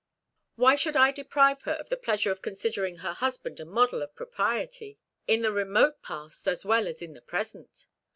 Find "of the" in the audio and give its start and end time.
1.73-1.95